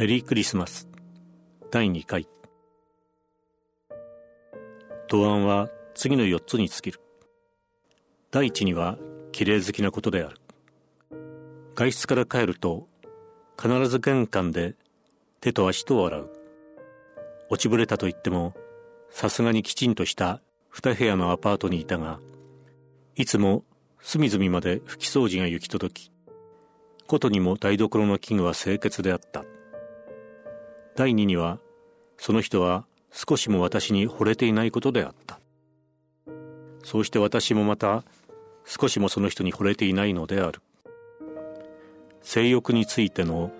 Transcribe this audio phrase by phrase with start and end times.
[0.00, 0.88] メリークリスマス。
[1.70, 2.26] 第2回。
[5.08, 7.02] 答案は次の4つに尽きる。
[8.30, 8.96] 第一には
[9.30, 10.40] 綺麗好きなことである。
[11.74, 12.88] 外出から帰ると
[13.60, 14.74] 必ず玄関で
[15.42, 16.30] 手と足とを洗う。
[17.50, 18.54] 落ちぶれたと言っても
[19.10, 20.40] さすがにきちんとした
[20.70, 22.20] 二部屋のアパートにいたが
[23.16, 23.64] いつも
[24.00, 26.12] 隅々まで拭き掃除が行き届き
[27.06, 29.44] ことにも台所の器具は清潔であった。
[30.96, 31.58] 第二には
[32.18, 35.40] その人は少しも私に惚れていないことであった。
[36.82, 38.04] そうして私もまた
[38.64, 40.60] 少しもその人に惚れていないのである。
[42.22, 43.50] 性欲についての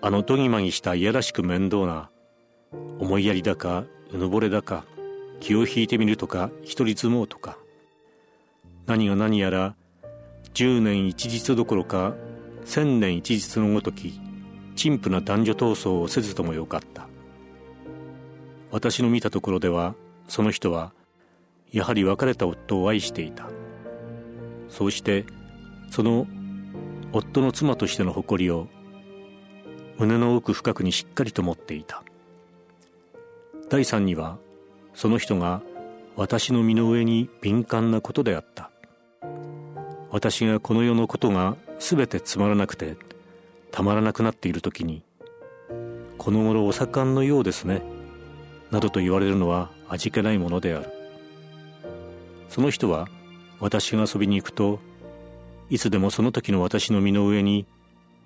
[0.00, 2.10] あのどぎまぎしたいやらしく面倒な
[2.98, 4.84] 思いやりだかうぬぼれだか
[5.40, 7.58] 気を引いてみるとか一人相撲とか。
[8.86, 9.74] 何が何やら
[10.52, 12.14] 十年一日どころか
[12.64, 14.20] 千年一日のごとき
[14.74, 17.06] 陳腐な男女闘争をせずともよかった。
[18.70, 19.94] 私の見たところでは
[20.28, 20.92] その人は
[21.70, 23.48] やはり別れた夫を愛していた。
[24.68, 25.24] そうして
[25.90, 26.26] その
[27.12, 28.66] 夫の妻としての誇りを
[29.98, 32.02] 胸の奥深くにしっかりと持っていた。
[33.68, 34.38] 第三には
[34.92, 35.62] その人が
[36.16, 38.70] 私の身の上に敏感なことであった。
[40.10, 42.96] 私がこの世のことが全てつまらなくて
[43.74, 45.02] たまらなくなっている時に
[46.16, 47.82] 「この頃お盛んのようですね」
[48.70, 50.86] などと言われるのは味気ないものである。
[52.48, 53.08] その人は
[53.58, 54.78] 私が遊びに行くと
[55.70, 57.66] いつでもその時の私の身の上に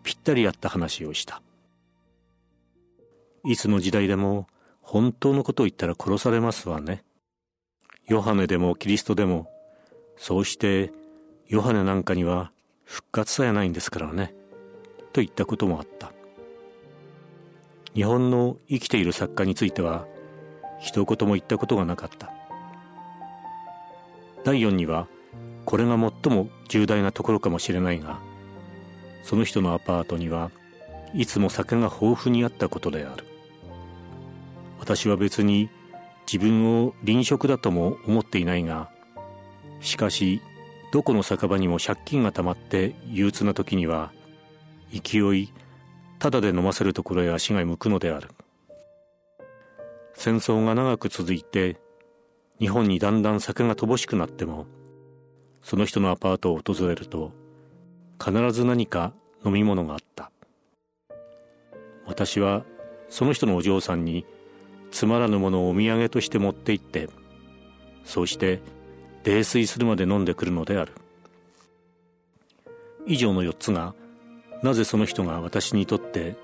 [0.02, 1.40] ぴったり合った話をした。
[3.42, 4.48] いつの時代でも
[4.82, 7.04] 本当のことを言ったら殺されますわね。
[8.06, 9.50] ヨハネでもキリストでも
[10.18, 10.92] そうして
[11.46, 12.52] ヨハネなんかには
[12.84, 14.34] 復活さえないんですからね。
[15.12, 16.12] と言ったこともあった。
[17.94, 20.06] 日本の生きている作家については
[20.78, 22.32] 一言も言ったことがなかった。
[24.44, 25.08] 第4には
[25.64, 28.20] これが最も重大なところかもしれないが
[29.22, 30.50] その人のアパートには
[31.12, 33.24] いつも酒が豊富にあったことである。
[34.78, 35.68] 私は別に
[36.30, 38.90] 自分を臨職だとも思っていないが
[39.80, 40.40] しかし
[40.92, 44.12] どこの酒場にも借金がたまって憂鬱な時には
[44.92, 45.52] 勢い
[46.18, 48.28] ただで飲ませるところへ足が向くのである。
[50.14, 51.80] 戦争が長く続いて
[52.58, 54.66] 日本にだんだん酒が乏しくなっても
[55.62, 57.32] その人のアパートを訪れると
[58.18, 59.12] 必ず何か
[59.44, 60.32] 飲み物があった。
[62.04, 62.64] 私は
[63.08, 64.26] その人のお嬢さんに
[64.90, 67.08] つまらぬものをお土産として持って行って
[68.04, 68.60] そうして
[69.22, 70.92] 泥酔するまで飲んでくるのである。
[73.06, 73.94] 以上の4つが
[74.62, 76.36] なぜその人が私にとって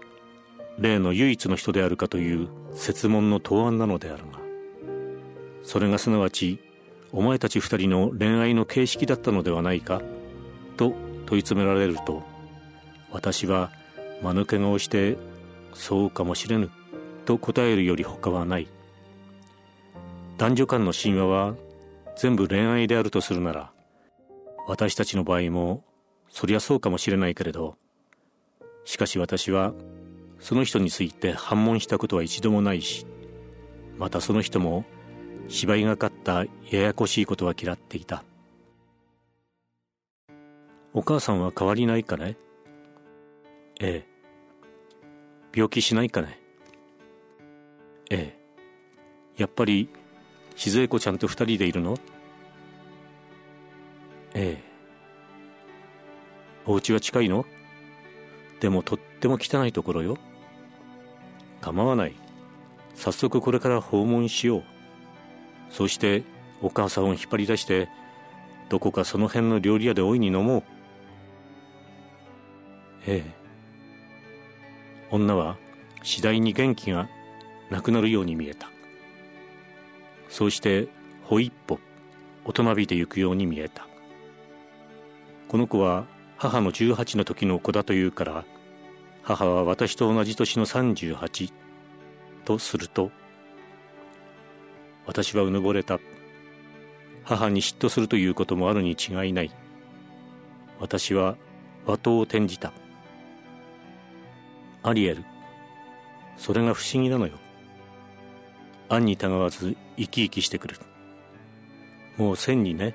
[0.79, 4.39] 例の唯一の人であるかという説問の答案なのであるが
[5.63, 6.61] それがすなわち
[7.13, 10.03] お前たち二人の恋愛の形式だったのではないか
[10.77, 10.95] と
[11.27, 12.23] 問い詰められると
[13.11, 13.71] 私は
[14.23, 15.17] 間抜け顔して
[15.73, 16.71] そうかもしれぬ
[17.25, 18.69] と答えるより他はない。
[20.37, 21.55] 男女間の神話は
[22.17, 23.73] 全部恋愛であるとするなら
[24.67, 25.85] 私たちの場合も
[26.29, 27.77] そりゃそうかもしれないけれど
[28.85, 29.73] しかし私は
[30.39, 33.07] その人について反問したことは一度もないし
[33.99, 34.85] またその人も
[35.49, 38.25] 芝居がかったややこしいことは嫌っていた。
[40.93, 42.37] お母さんは変わりないかね？
[43.81, 44.15] ええ。
[45.55, 46.41] 病気しないかね？
[48.11, 48.37] え
[49.37, 49.41] え。
[49.41, 49.89] やっぱり
[50.57, 51.99] 静江子ちゃんと二人でいるの？
[54.35, 54.63] ええ。
[56.65, 57.45] お家は近いの？
[58.61, 60.19] でもとっても汚いところよ。
[61.61, 62.15] 構わない。
[62.95, 64.65] 早速これから訪問しよう。
[65.71, 66.23] そして
[66.63, 67.89] お母さんを引っ張り出して
[68.69, 70.63] どこかその辺の料理屋で大いに飲もう。
[73.07, 73.35] ええ。
[75.11, 75.57] 女は
[76.03, 77.09] 次第に元気が
[77.71, 78.69] なくなるように見えた。
[80.29, 80.89] そうして
[81.23, 81.79] ほ一歩
[82.45, 83.87] 大人びてゆくように見えた。
[85.49, 86.07] この子は
[86.45, 88.45] 母の18の時の子だというから
[89.23, 91.51] 母は私と同じ年の38
[92.45, 93.11] とすると
[95.07, 96.01] 私はうぬぼれた。
[97.25, 99.51] 母に嫉妬するということもあるに違いない。
[100.81, 101.37] 私は
[101.87, 102.75] 和刀を転じた。
[104.83, 105.25] アリエル
[106.37, 107.33] それが不思議なのよ。
[108.91, 110.77] 暗にたがわず生き生きしてくる。
[112.19, 112.95] もう千にね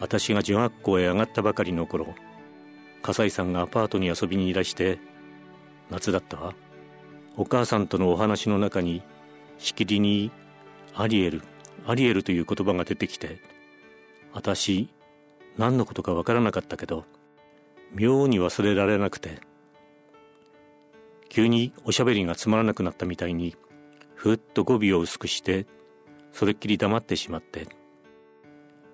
[0.00, 2.16] 私が女学校へ上がったばかりの頃
[3.04, 4.98] 笠井さんがアパートに遊びにいらして
[5.90, 6.38] 夏だった？
[6.38, 6.54] わ
[7.36, 9.02] お母さんとのお話の中に
[9.58, 10.30] しきりに
[10.96, 11.42] 「アリエル
[11.86, 13.40] アリエル」という言葉が出てきて
[14.32, 14.88] 私
[15.58, 17.04] 何のことかわからなかったけど
[17.92, 19.38] 妙に忘れられなくて
[21.28, 23.54] 急におしゃべりがつまらなくなったみたいに
[24.14, 25.66] ふっと語尾を薄くして
[26.32, 27.68] それっきり黙ってしまって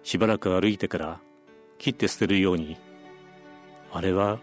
[0.02, 1.20] しばらく歩いてから
[1.78, 2.76] 切って捨てるように
[3.92, 4.38] あれは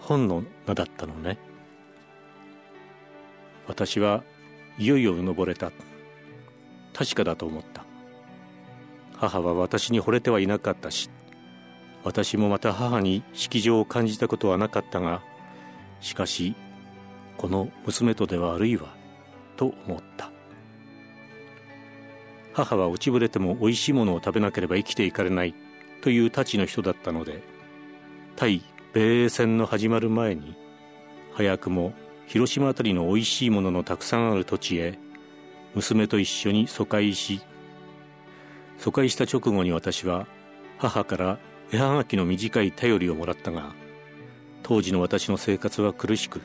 [0.00, 1.38] 本の名だったのね。
[3.66, 4.22] 私は
[4.78, 5.72] いよいようぬぼれた。
[6.92, 7.84] 確かだと思った。
[9.16, 11.08] 母は私に惚れてはいなかったし
[12.04, 15.22] 私もまた母に色情を感じたことはなかったが
[16.00, 16.54] しかし
[17.38, 18.94] この娘とでは悪いわ
[19.56, 20.30] と思った。
[22.52, 25.54] 母は落ちぶれてもおいしいものを食べなければ生きていかれない
[26.00, 27.42] というたちの人だったので
[28.34, 28.62] 対
[28.96, 30.56] 米英戦の始まる前に
[31.34, 31.92] 早くも
[32.26, 34.98] 広島辺りのおいしいもののたくさんある土地へ
[35.74, 37.42] 娘と一緒に疎開し
[38.78, 40.26] 疎開した直後に私は
[40.78, 41.38] 母から
[41.70, 43.74] 絵はがきの短い頼りをもらったが
[44.62, 46.40] 当時の私の生活は苦しく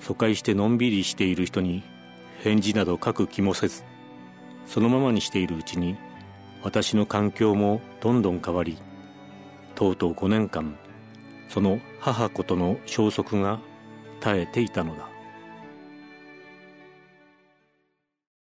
[0.00, 1.82] 疎開してのんびりしている人に
[2.42, 3.84] 返事など書く気もせず
[4.64, 5.98] そのままにしているうちに
[6.62, 8.78] 私の環境もどんどん変わり
[9.74, 10.78] とうとう5年間
[11.48, 13.60] その母子との消息が
[14.20, 15.13] 絶えていたのだ。